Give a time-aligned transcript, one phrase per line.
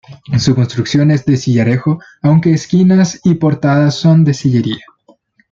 [0.39, 4.83] Su construcción es de sillarejo aunque esquinas y portada son de sillería.